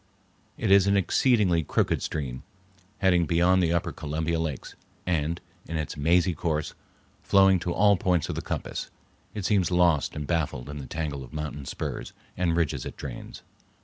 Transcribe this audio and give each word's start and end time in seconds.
It 0.57 0.71
is 0.71 0.87
an 0.87 0.97
exceedingly 0.97 1.61
crooked 1.61 2.01
stream, 2.01 2.41
heading 2.97 3.27
beyond 3.27 3.61
the 3.61 3.71
upper 3.71 3.91
Columbia 3.91 4.39
lakes, 4.39 4.73
and, 5.05 5.39
in 5.67 5.77
its 5.77 5.95
mazy 5.95 6.33
course, 6.33 6.73
flowing 7.21 7.59
to 7.59 7.71
all 7.71 7.97
points 7.97 8.27
of 8.27 8.33
the 8.33 8.41
compass, 8.41 8.89
it 9.35 9.45
seems 9.45 9.69
lost 9.69 10.15
and 10.15 10.25
baffled 10.25 10.69
in 10.69 10.79
the 10.79 10.87
tangle 10.87 11.23
of 11.23 11.33
mountain 11.33 11.65
spurs 11.67 12.13
and 12.35 12.57
ridges 12.57 12.83
it 12.83 12.97
drains. 12.97 13.43